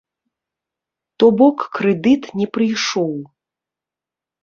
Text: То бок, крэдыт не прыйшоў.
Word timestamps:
То 1.17 1.29
бок, 1.43 1.57
крэдыт 1.77 2.23
не 2.43 2.47
прыйшоў. 2.59 3.15